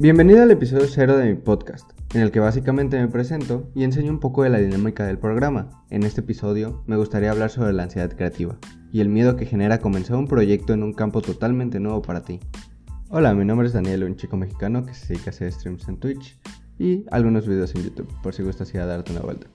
[0.00, 4.12] Bienvenido al episodio 0 de mi podcast, en el que básicamente me presento y enseño
[4.12, 5.84] un poco de la dinámica del programa.
[5.90, 8.58] En este episodio me gustaría hablar sobre la ansiedad creativa
[8.92, 12.38] y el miedo que genera comenzar un proyecto en un campo totalmente nuevo para ti.
[13.08, 15.98] Hola, mi nombre es Daniel, un chico mexicano que se dedica a hacer streams en
[15.98, 16.38] Twitch
[16.78, 19.48] y algunos videos en YouTube, por si gustas ir a darte una vuelta.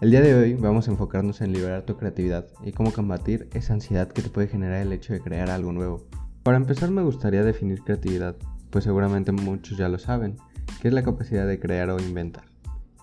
[0.00, 3.74] El día de hoy vamos a enfocarnos en liberar tu creatividad y cómo combatir esa
[3.74, 6.08] ansiedad que te puede generar el hecho de crear algo nuevo.
[6.42, 8.34] Para empezar me gustaría definir creatividad
[8.76, 10.36] pues seguramente muchos ya lo saben,
[10.82, 12.44] que es la capacidad de crear o inventar.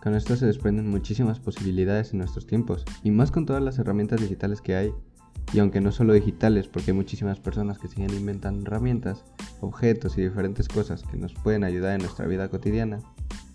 [0.03, 4.21] Con esto se desprenden muchísimas posibilidades en nuestros tiempos, y más con todas las herramientas
[4.21, 4.93] digitales que hay.
[5.51, 9.23] Y aunque no solo digitales, porque hay muchísimas personas que siguen inventando herramientas,
[9.61, 12.99] objetos y diferentes cosas que nos pueden ayudar en nuestra vida cotidiana,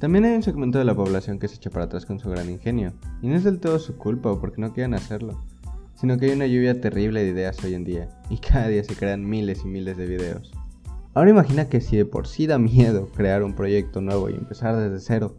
[0.00, 2.50] también hay un segmento de la población que se echa para atrás con su gran
[2.50, 5.40] ingenio, y no es del todo su culpa o porque no quieren hacerlo,
[5.94, 8.96] sino que hay una lluvia terrible de ideas hoy en día, y cada día se
[8.96, 10.50] crean miles y miles de videos.
[11.18, 14.76] Ahora imagina que si de por sí da miedo crear un proyecto nuevo y empezar
[14.76, 15.36] desde cero,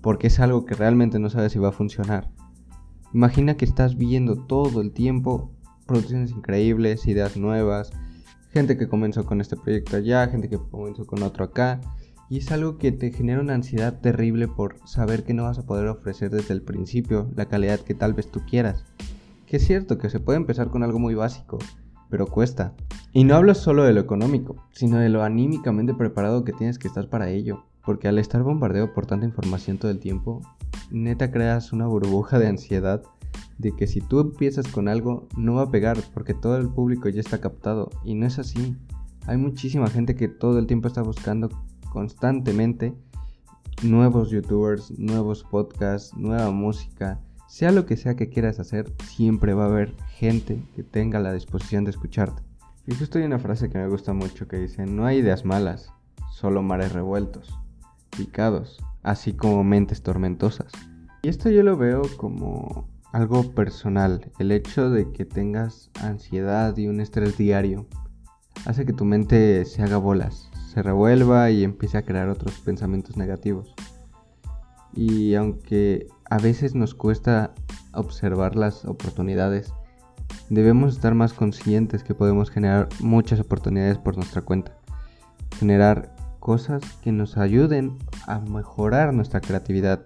[0.00, 2.30] porque es algo que realmente no sabes si va a funcionar.
[3.12, 5.50] Imagina que estás viendo todo el tiempo
[5.84, 7.92] producciones increíbles, ideas nuevas,
[8.48, 11.82] gente que comenzó con este proyecto allá, gente que comenzó con otro acá,
[12.30, 15.66] y es algo que te genera una ansiedad terrible por saber que no vas a
[15.66, 18.86] poder ofrecer desde el principio la calidad que tal vez tú quieras.
[19.44, 21.58] Que es cierto que se puede empezar con algo muy básico,
[22.08, 22.72] pero cuesta.
[23.12, 26.88] Y no hablo solo de lo económico, sino de lo anímicamente preparado que tienes que
[26.88, 27.64] estar para ello.
[27.84, 30.40] Porque al estar bombardeado por tanta información todo el tiempo,
[30.90, 33.02] neta creas una burbuja de ansiedad
[33.58, 37.08] de que si tú empiezas con algo no va a pegar porque todo el público
[37.08, 37.90] ya está captado.
[38.04, 38.76] Y no es así.
[39.26, 41.48] Hay muchísima gente que todo el tiempo está buscando
[41.90, 42.94] constantemente
[43.82, 49.64] nuevos youtubers, nuevos podcasts, nueva música sea lo que sea que quieras hacer, siempre va
[49.64, 52.49] a haber gente que tenga la disposición de escucharte.
[52.90, 55.92] Y justo hay una frase que me gusta mucho que dice, no hay ideas malas,
[56.32, 57.56] solo mares revueltos,
[58.16, 60.72] picados, así como mentes tormentosas.
[61.22, 66.88] Y esto yo lo veo como algo personal, el hecho de que tengas ansiedad y
[66.88, 67.86] un estrés diario
[68.66, 73.16] hace que tu mente se haga bolas, se revuelva y empiece a crear otros pensamientos
[73.16, 73.72] negativos.
[74.94, 77.54] Y aunque a veces nos cuesta
[77.92, 79.72] observar las oportunidades,
[80.50, 84.76] debemos estar más conscientes que podemos generar muchas oportunidades por nuestra cuenta.
[85.58, 87.96] Generar cosas que nos ayuden
[88.26, 90.04] a mejorar nuestra creatividad.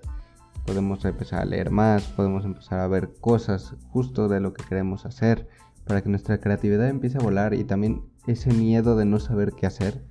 [0.67, 5.07] Podemos empezar a leer más, podemos empezar a ver cosas justo de lo que queremos
[5.07, 5.49] hacer
[5.87, 9.67] para que nuestra creatividad empiece a volar y también ese miedo de no saber qué
[9.67, 10.05] hacer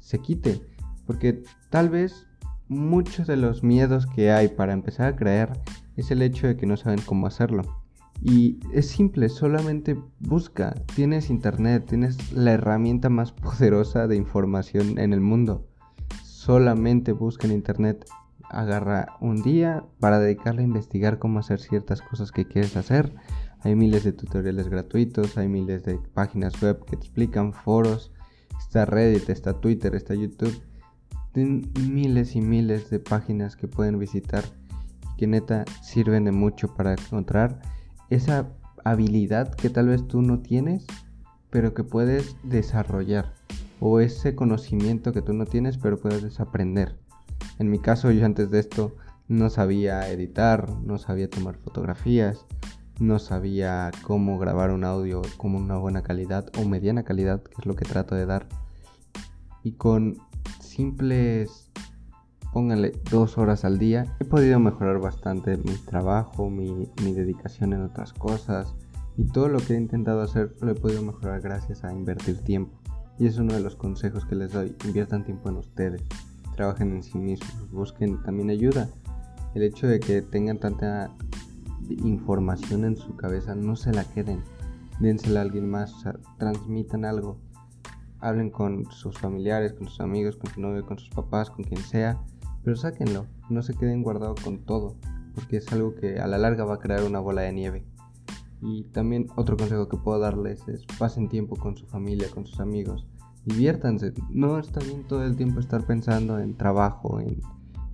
[0.00, 0.60] se quite.
[1.06, 2.26] Porque tal vez
[2.68, 5.52] muchos de los miedos que hay para empezar a creer
[5.96, 7.62] es el hecho de que no saben cómo hacerlo.
[8.20, 10.74] Y es simple, solamente busca.
[10.94, 15.66] Tienes internet, tienes la herramienta más poderosa de información en el mundo.
[16.24, 18.04] Solamente busca en internet.
[18.50, 23.14] Agarra un día para dedicarle a investigar cómo hacer ciertas cosas que quieres hacer.
[23.60, 28.12] Hay miles de tutoriales gratuitos, hay miles de páginas web que te explican, foros.
[28.58, 30.62] Está Reddit, está Twitter, está YouTube
[31.44, 34.44] miles y miles de páginas que pueden visitar
[35.16, 37.60] que neta sirven de mucho para encontrar
[38.10, 38.48] esa
[38.84, 40.86] habilidad que tal vez tú no tienes,
[41.50, 43.34] pero que puedes desarrollar.
[43.80, 46.96] O ese conocimiento que tú no tienes, pero puedes desaprender.
[47.58, 48.94] En mi caso, yo antes de esto
[49.28, 52.46] no sabía editar, no sabía tomar fotografías,
[52.98, 57.66] no sabía cómo grabar un audio con una buena calidad o mediana calidad, que es
[57.66, 58.48] lo que trato de dar.
[59.62, 60.18] Y con
[60.60, 61.67] simples,
[62.52, 68.12] pónganle dos horas al día, he podido mejorar bastante mi trabajo, mi, dedicación en otras
[68.12, 68.74] cosas
[69.16, 72.78] y todo lo que he intentado hacer lo he podido mejorar gracias a invertir tiempo.
[73.18, 76.02] Y es uno de los consejos que les doy, inviertan tiempo en ustedes,
[76.54, 78.88] trabajen en sí mismos, busquen también ayuda.
[79.54, 81.10] El hecho de que tengan tanta
[81.88, 84.42] información en su cabeza, no se la queden,
[85.00, 85.94] dénsela a alguien más,
[86.38, 87.38] transmitan algo
[88.20, 91.82] hablen con sus familiares, con sus amigos, con su novio, con sus papás, con quien
[91.82, 92.20] sea,
[92.64, 94.96] pero sáquenlo, no se queden guardados con todo,
[95.34, 97.84] porque es algo que a la larga va a crear una bola de nieve.
[98.60, 102.60] Y también otro consejo que puedo darles es pasen tiempo con su familia, con sus
[102.60, 103.06] amigos,
[103.44, 107.40] diviértanse, no está bien todo el tiempo estar pensando en trabajo, en,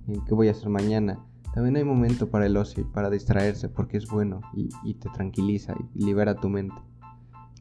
[0.07, 1.19] en qué voy a hacer mañana.
[1.53, 5.09] También hay momento para el ocio y para distraerse porque es bueno y, y te
[5.09, 6.75] tranquiliza y libera tu mente.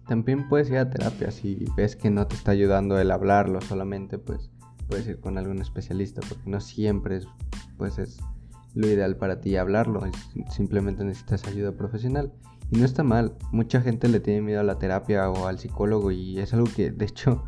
[0.09, 4.19] También puedes ir a terapia si ves que no te está ayudando el hablarlo solamente,
[4.19, 4.51] pues
[4.89, 7.27] puedes ir con algún especialista porque no siempre es,
[7.77, 8.19] pues es
[8.75, 10.03] lo ideal para ti hablarlo,
[10.51, 12.33] simplemente necesitas ayuda profesional.
[12.71, 16.11] Y no está mal, mucha gente le tiene miedo a la terapia o al psicólogo
[16.11, 17.45] y es algo que de hecho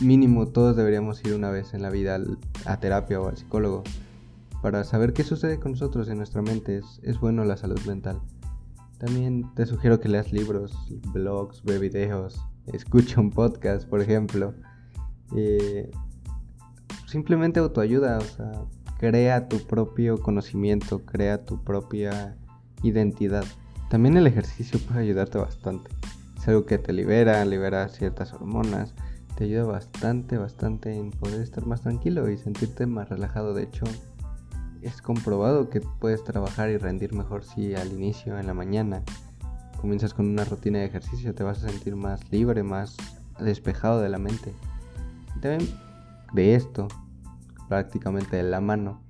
[0.00, 2.18] mínimo todos deberíamos ir una vez en la vida
[2.64, 3.82] a terapia o al psicólogo
[4.62, 6.80] para saber qué sucede con nosotros en nuestra mente.
[7.02, 8.20] Es, bueno la salud mental.
[8.98, 10.72] También te sugiero que leas libros,
[11.12, 14.54] blogs, ve videos, escucha un podcast, por ejemplo.
[15.34, 15.90] Eh,
[17.12, 18.52] simplemente autoayuda, o sea,
[18.98, 22.36] crea tu propio conocimiento, crea tu propia
[22.82, 23.44] identidad.
[23.90, 25.90] También el ejercicio puede ayudarte bastante.
[26.38, 28.94] Es algo que te libera, libera ciertas hormonas,
[29.36, 33.54] te ayuda bastante, bastante en poder estar más tranquilo y sentirte más relajado.
[33.54, 33.84] De hecho,
[34.80, 39.02] es comprobado que puedes trabajar y rendir mejor si al inicio, en la mañana,
[39.80, 42.96] comienzas con una rutina de ejercicio, te vas a sentir más libre, más
[43.38, 44.54] despejado de la mente.
[45.40, 45.68] también
[46.32, 46.88] de esto,
[47.68, 49.02] prácticamente de la mano,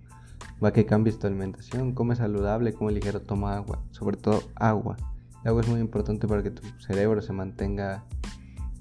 [0.63, 4.97] va que cambies tu alimentación, come saludable, come ligero, toma agua, sobre todo agua.
[5.43, 8.05] El agua es muy importante para que tu cerebro se mantenga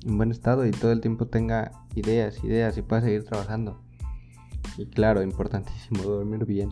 [0.05, 3.79] en buen estado y todo el tiempo tenga ideas, ideas y pueda seguir trabajando.
[4.77, 6.69] Y claro, importantísimo, dormir bien.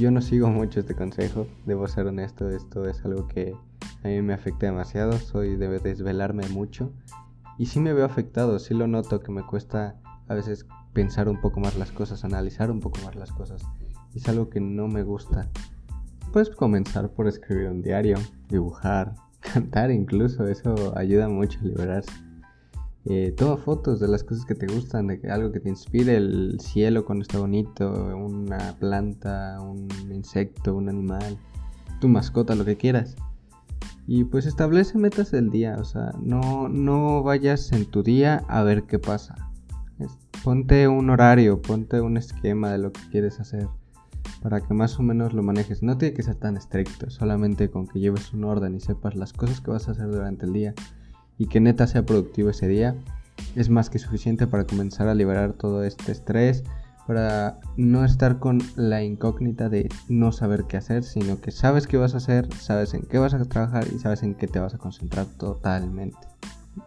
[0.00, 3.54] Yo no sigo mucho este consejo, debo ser honesto, esto es algo que
[4.02, 6.92] a mí me afecta demasiado, soy de desvelarme mucho
[7.58, 11.40] y sí me veo afectado, sí lo noto que me cuesta a veces pensar un
[11.40, 13.62] poco más las cosas, analizar un poco más las cosas.
[14.14, 15.48] Es algo que no me gusta.
[16.32, 18.16] Puedes comenzar por escribir un diario,
[18.48, 22.12] dibujar, cantar incluso, eso ayuda mucho a liberarse.
[23.08, 26.58] Eh, toma fotos de las cosas que te gustan, de algo que te inspire, el
[26.58, 31.38] cielo cuando está bonito, una planta, un insecto, un animal,
[32.00, 33.14] tu mascota, lo que quieras.
[34.08, 38.64] Y pues establece metas del día, o sea, no, no vayas en tu día a
[38.64, 39.36] ver qué pasa.
[40.44, 43.68] Ponte un horario, ponte un esquema de lo que quieres hacer
[44.42, 45.82] para que más o menos lo manejes.
[45.82, 49.32] No tiene que ser tan estricto, solamente con que lleves un orden y sepas las
[49.32, 50.74] cosas que vas a hacer durante el día
[51.38, 52.94] y que neta sea productivo ese día,
[53.54, 56.64] es más que suficiente para comenzar a liberar todo este estrés,
[57.06, 61.96] para no estar con la incógnita de no saber qué hacer, sino que sabes qué
[61.96, 64.74] vas a hacer, sabes en qué vas a trabajar y sabes en qué te vas
[64.74, 66.18] a concentrar totalmente.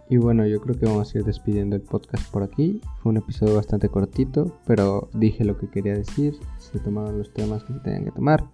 [0.09, 2.81] Y bueno, yo creo que vamos a ir despidiendo el podcast por aquí.
[3.01, 7.63] Fue un episodio bastante cortito, pero dije lo que quería decir, se tomaron los temas
[7.63, 8.45] que se tenían que tomar,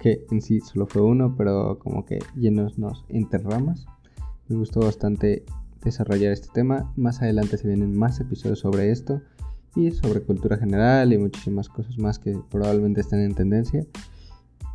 [0.00, 3.86] que en sí solo fue uno, pero como que llenos nos interramas.
[4.48, 5.44] Me gustó bastante
[5.82, 6.92] desarrollar este tema.
[6.96, 9.20] Más adelante se vienen más episodios sobre esto
[9.76, 13.86] y sobre cultura general y muchísimas cosas más que probablemente estén en tendencia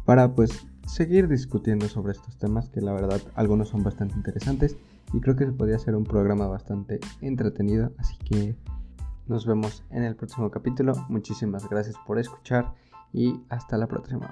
[0.05, 4.77] para pues seguir discutiendo sobre estos temas que la verdad algunos son bastante interesantes
[5.13, 7.91] y creo que se podría ser un programa bastante entretenido.
[7.97, 8.55] Así que
[9.27, 10.93] nos vemos en el próximo capítulo.
[11.09, 12.73] Muchísimas gracias por escuchar
[13.11, 14.31] y hasta la próxima